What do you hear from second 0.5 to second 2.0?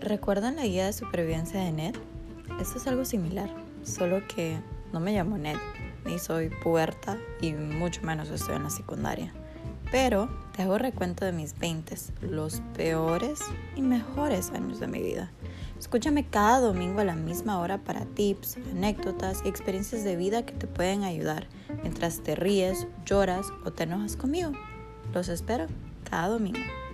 la guía de supervivencia de Ned?